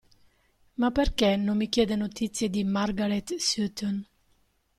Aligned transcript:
Ma 0.77 0.89
perché 0.89 1.35
non 1.35 1.57
mi 1.57 1.69
chiede 1.69 1.95
notizie 1.95 2.49
di 2.49 2.63
Margaret 2.63 3.35
Sutton? 3.35 4.03